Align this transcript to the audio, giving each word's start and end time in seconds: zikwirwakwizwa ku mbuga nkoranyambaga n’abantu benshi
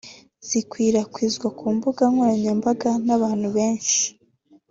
zikwirwakwizwa 0.47 1.47
ku 1.57 1.65
mbuga 1.75 2.03
nkoranyambaga 2.13 2.89
n’abantu 3.05 3.47
benshi 3.57 4.01